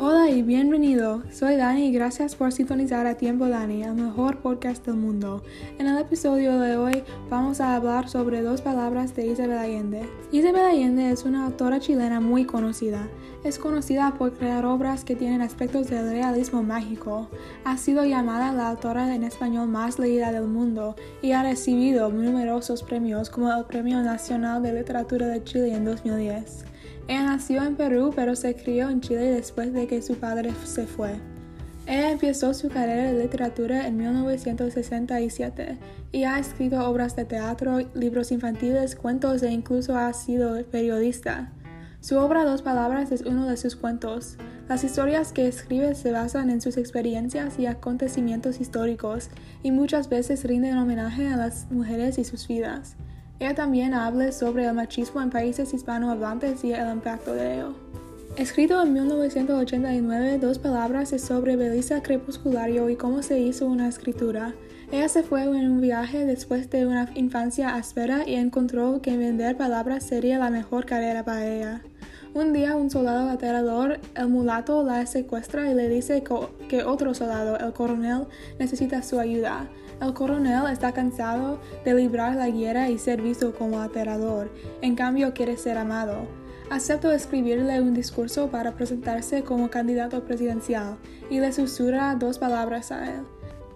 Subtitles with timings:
[0.00, 1.24] Hola y bienvenido.
[1.32, 5.42] Soy Dani y gracias por sintonizar a Tiempo Dani, el mejor podcast del mundo.
[5.76, 10.08] En el episodio de hoy vamos a hablar sobre dos palabras de Isabel Allende.
[10.30, 13.08] Isabel Allende es una autora chilena muy conocida.
[13.42, 17.28] Es conocida por crear obras que tienen aspectos del realismo mágico.
[17.64, 22.84] Ha sido llamada la autora en español más leída del mundo y ha recibido numerosos
[22.84, 26.77] premios como el Premio Nacional de Literatura de Chile en 2010.
[27.08, 30.86] Ella nació en Perú pero se crió en Chile después de que su padre se
[30.86, 31.16] fue.
[31.86, 35.78] Ella empezó su carrera de literatura en 1967
[36.12, 41.50] y ha escrito obras de teatro, libros infantiles, cuentos e incluso ha sido periodista.
[42.00, 44.36] Su obra Dos Palabras es uno de sus cuentos.
[44.68, 49.30] Las historias que escribe se basan en sus experiencias y acontecimientos históricos
[49.62, 52.96] y muchas veces rinden homenaje a las mujeres y sus vidas.
[53.40, 57.74] Ella también habla sobre el machismo en países hispanohablantes y el impacto de ello.
[58.36, 64.54] Escrito en 1989, Dos Palabras es sobre Belisa Crepusculario y cómo se hizo una escritura.
[64.90, 69.56] Ella se fue en un viaje después de una infancia áspera y encontró que vender
[69.56, 71.82] palabras sería la mejor carrera para ella.
[72.34, 76.22] Un día un soldado aterrador, el mulato, la secuestra y le dice
[76.68, 78.26] que otro soldado, el coronel,
[78.58, 79.68] necesita su ayuda.
[80.00, 85.34] El coronel está cansado de librar la guerra y ser visto como aterrador, en cambio
[85.34, 86.26] quiere ser amado.
[86.70, 90.98] Acepto escribirle un discurso para presentarse como candidato presidencial
[91.30, 93.22] y le susurra dos palabras a él.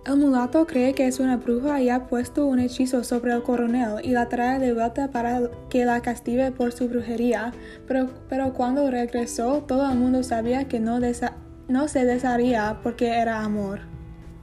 [0.05, 4.05] El mulato cree que es una bruja y ha puesto un hechizo sobre el coronel
[4.05, 7.53] y la trae de vuelta para que la castigue por su brujería,
[7.87, 10.99] pero, cuando regresó todo el mundo sabía que no,
[11.69, 13.92] no se desharía porque era amor.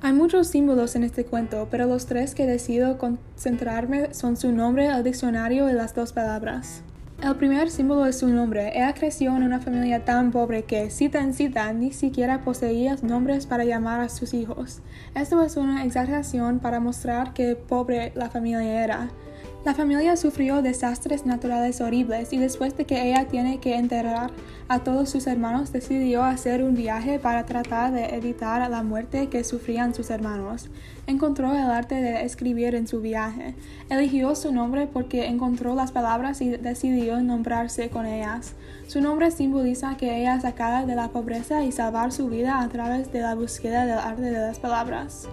[0.02, 4.88] Hay muchos símbolos en este cuento, pero los tres que decido concentrarme son su nombre,
[4.88, 6.84] el diccionario y las dos palabras.
[7.22, 8.72] El primer símbolo es su nombre.
[8.78, 13.46] Ella creció en una familia tan pobre que, cita en cita, ni siquiera poseía nombres
[13.46, 14.80] para llamar a sus hijos.
[15.16, 19.10] Esto es una exageración para mostrar qué pobre la familia era.
[19.66, 24.32] La familia sufrió desastres naturales horribles y después de que ella tiene que enterrar
[24.70, 29.44] a todos sus hermanos, decidió hacer un viaje para tratar de evitar la muerte que
[29.44, 30.70] sufrían sus hermanos.
[31.08, 33.54] Encontró el arte de escribir en su viaje.
[33.90, 38.54] Eligió su nombre porque encontró las palabras y decidió nombrarse con ellas.
[38.88, 43.12] Su nombre simboliza que ella sacada de la pobreza y salvar su vida a través
[43.12, 45.28] de la búsqueda del arte de las palabras.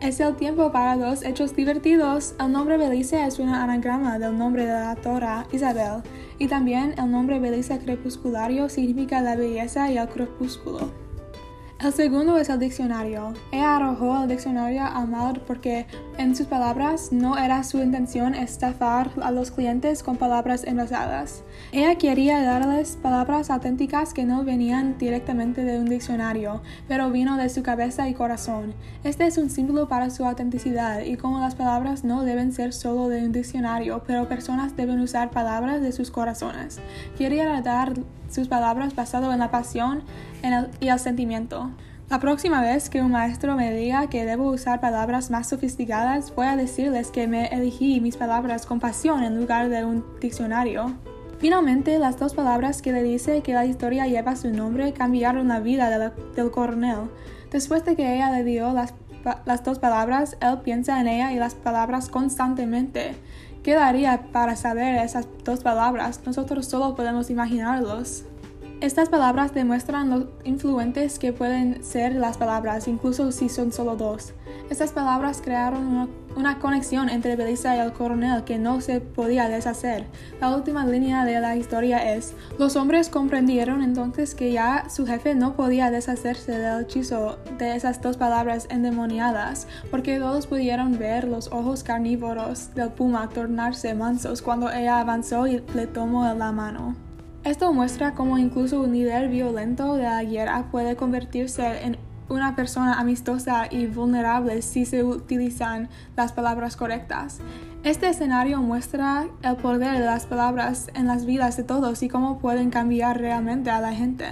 [0.00, 2.34] Es el tiempo para dos hechos divertidos.
[2.40, 6.02] El nombre Belice es un anagrama del nombre de la autora Isabel,
[6.38, 11.05] y también el nombre Belice crepusculario significa la belleza y el crepúsculo.
[11.78, 13.34] El segundo es el diccionario.
[13.52, 19.10] Ella arrojó el diccionario al mar porque, en sus palabras, no era su intención estafar
[19.20, 21.42] a los clientes con palabras envasadas.
[21.72, 27.50] Ella quería darles palabras auténticas que no venían directamente de un diccionario, pero vino de
[27.50, 28.72] su cabeza y corazón.
[29.04, 33.10] Este es un símbolo para su autenticidad y como las palabras no deben ser solo
[33.10, 36.78] de un diccionario, pero personas deben usar palabras de sus corazones.
[37.18, 37.92] Quería dar
[38.28, 40.02] sus palabras basado en la pasión
[40.80, 41.70] y el sentimiento.
[42.08, 46.46] La próxima vez que un maestro me diga que debo usar palabras más sofisticadas, voy
[46.46, 50.94] a decirles que me elegí mis palabras con pasión en lugar de un diccionario.
[51.38, 55.58] Finalmente, las dos palabras que le dice que la historia lleva su nombre cambiaron la
[55.58, 57.10] vida del coronel.
[57.50, 58.94] Después de que ella le dio las,
[59.44, 63.16] las dos palabras, él piensa en ella y las palabras constantemente.
[63.66, 66.20] ¿Qué daría para saber esas dos palabras?
[66.24, 68.22] Nosotros solo podemos imaginarlos.
[68.82, 74.34] Estas palabras demuestran lo influentes que pueden ser las palabras, incluso si son solo dos.
[74.68, 80.04] Estas palabras crearon una, conexión entre Belisa y el coronel que no se podía deshacer.
[80.42, 85.34] La última línea de la historia es, los hombres comprendieron entonces que ya su jefe
[85.34, 91.50] no podía deshacerse del hechizo de esas dos palabras endemoniadas, porque todos pudieron ver los
[91.50, 97.06] ojos carnívoros del puma tornarse mansos cuando ella avanzó y le tomó la mano.
[97.46, 101.96] Esto muestra cómo incluso un líder violento de la guerra puede convertirse en
[102.28, 107.38] una persona amistosa y vulnerable si se utilizan las palabras correctas.
[107.84, 112.40] Este escenario muestra el poder de las palabras en las vidas de todos y cómo
[112.40, 114.26] pueden cambiar realmente a la gente.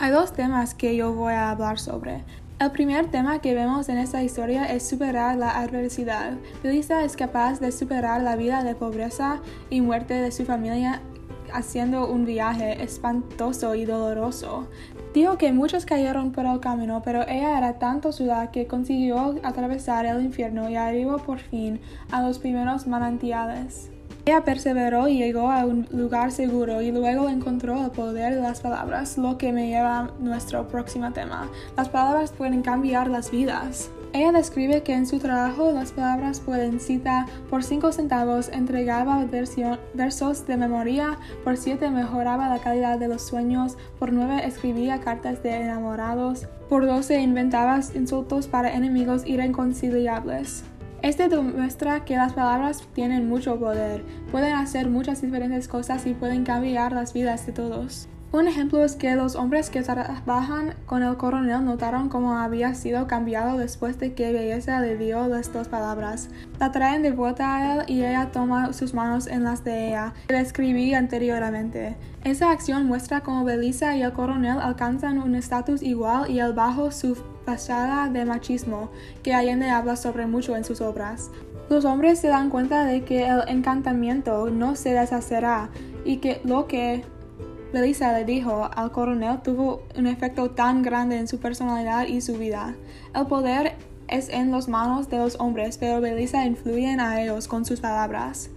[0.00, 2.24] Hay dos temas que yo voy a hablar sobre.
[2.58, 6.32] El primer tema que vemos en esta historia es superar la adversidad.
[6.64, 9.40] Belisa es capaz de superar la vida de pobreza
[9.70, 11.00] y muerte de su familia
[11.52, 14.68] haciendo un viaje espantoso y doloroso.
[15.12, 20.06] Dijo que muchos cayeron por el camino, pero ella era tanto sudada que consiguió atravesar
[20.06, 21.80] el infierno y arribó por fin
[22.10, 23.90] a los primeros manantiales.
[24.26, 28.60] Ella perseveró y llegó a un lugar seguro y luego encontró el poder de las
[28.60, 31.50] palabras, lo que me lleva a nuestro próximo tema.
[31.76, 33.90] Las palabras pueden cambiar las vidas.
[34.14, 39.26] Ella describe que en su trabajo las palabras pueden citar por 5 centavos, entregaba
[39.92, 45.42] versos de memoria, por 7 mejoraba la calidad de los sueños, por 9 escribía cartas
[45.42, 50.62] de enamorados, por 12 inventaba insultos para enemigos irreconciliables.
[51.02, 56.44] Este demuestra que las palabras tienen mucho poder, pueden hacer muchas diferentes cosas y pueden
[56.44, 58.08] cambiar las vidas de todos.
[58.34, 63.06] Un ejemplo es que los hombres que trabajan con el coronel notaron cómo había sido
[63.06, 66.30] cambiado después de que Belleza le dio las dos palabras.
[66.58, 70.14] La traen de vuelta a él y ella toma sus manos en las de ella,
[70.26, 71.96] que le escribí anteriormente.
[72.24, 76.90] Esa acción muestra cómo Belisa y el coronel alcanzan un estatus igual y el bajo
[76.90, 77.14] su
[77.46, 78.90] fachada de machismo,
[79.22, 81.30] que Allende habla sobre mucho en sus obras.
[81.70, 85.70] Los hombres se dan cuenta de que el encantamiento no se deshacerá
[86.04, 87.04] y que lo que
[87.74, 92.34] Belisa le dijo al coronel tuvo un efecto tan grande en su personalidad y su
[92.34, 92.76] vida.
[93.12, 93.74] El poder
[94.06, 98.48] es en las manos de los hombres, pero Belisa influye a ellos con sus palabras.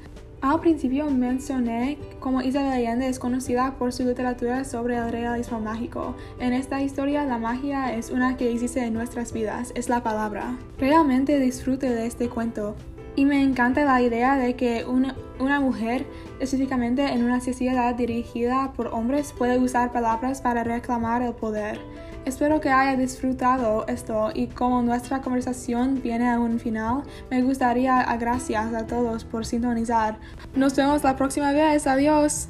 [0.42, 6.16] Al principio mencioné cómo Isabel Allende es conocida por su literatura sobre el realismo mágico.
[6.40, 10.60] En esta historia la magia es una que existe en nuestras vidas, es la palabra.
[10.78, 12.76] Realmente disfrute de este cuento,
[13.18, 16.06] y me encanta la idea de que una, una, mujer,
[16.40, 21.82] específicamente en una sociedad dirigida por hombres, puede usar palabras para reclamar el poder.
[22.26, 27.94] Espero que haya disfrutado esto y como nuestra conversación viene a un final, me gustaría
[28.06, 30.20] dar gracias a todos por sintonizar.
[30.54, 31.88] Nos vemos la próxima vez.
[31.88, 32.50] Adiós.